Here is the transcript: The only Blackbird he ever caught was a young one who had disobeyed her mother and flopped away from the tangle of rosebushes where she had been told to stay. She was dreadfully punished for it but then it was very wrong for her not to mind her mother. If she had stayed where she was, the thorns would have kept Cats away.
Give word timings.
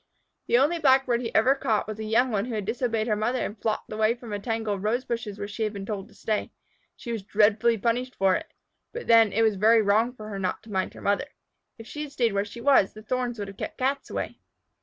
The 0.47 0.57
only 0.57 0.79
Blackbird 0.79 1.21
he 1.21 1.35
ever 1.35 1.53
caught 1.53 1.87
was 1.87 1.99
a 1.99 2.03
young 2.03 2.31
one 2.31 2.45
who 2.45 2.55
had 2.55 2.65
disobeyed 2.65 3.05
her 3.05 3.15
mother 3.15 3.37
and 3.45 3.61
flopped 3.61 3.91
away 3.91 4.15
from 4.15 4.31
the 4.31 4.39
tangle 4.39 4.73
of 4.73 4.81
rosebushes 4.83 5.37
where 5.37 5.47
she 5.47 5.61
had 5.61 5.73
been 5.73 5.85
told 5.85 6.07
to 6.07 6.15
stay. 6.15 6.51
She 6.95 7.11
was 7.11 7.21
dreadfully 7.21 7.77
punished 7.77 8.15
for 8.15 8.33
it 8.35 8.51
but 8.93 9.05
then 9.05 9.31
it 9.31 9.43
was 9.43 9.57
very 9.57 9.83
wrong 9.83 10.15
for 10.15 10.29
her 10.29 10.39
not 10.39 10.63
to 10.63 10.71
mind 10.71 10.95
her 10.95 11.01
mother. 11.01 11.27
If 11.77 11.85
she 11.85 12.01
had 12.01 12.11
stayed 12.11 12.33
where 12.33 12.43
she 12.45 12.61
was, 12.61 12.93
the 12.93 13.03
thorns 13.03 13.37
would 13.37 13.47
have 13.47 13.57
kept 13.57 13.77
Cats 13.77 14.09
away. 14.09 14.39